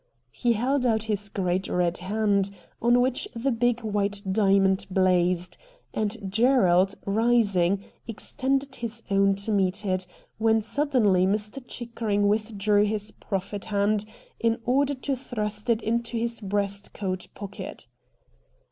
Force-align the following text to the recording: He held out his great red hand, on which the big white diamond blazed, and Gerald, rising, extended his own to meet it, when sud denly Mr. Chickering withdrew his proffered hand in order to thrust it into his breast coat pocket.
He 0.31 0.53
held 0.53 0.83
out 0.83 1.03
his 1.03 1.29
great 1.29 1.67
red 1.67 1.99
hand, 1.99 2.49
on 2.81 3.01
which 3.01 3.27
the 3.35 3.51
big 3.51 3.81
white 3.83 4.23
diamond 4.31 4.87
blazed, 4.89 5.57
and 5.93 6.17
Gerald, 6.27 6.95
rising, 7.05 7.83
extended 8.07 8.77
his 8.77 9.03
own 9.11 9.35
to 9.35 9.51
meet 9.51 9.85
it, 9.85 10.07
when 10.39 10.63
sud 10.63 10.93
denly 10.93 11.27
Mr. 11.27 11.63
Chickering 11.67 12.27
withdrew 12.27 12.83
his 12.85 13.11
proffered 13.11 13.65
hand 13.65 14.05
in 14.39 14.59
order 14.65 14.95
to 14.95 15.15
thrust 15.15 15.69
it 15.69 15.83
into 15.83 16.17
his 16.17 16.41
breast 16.41 16.95
coat 16.95 17.27
pocket. 17.35 17.85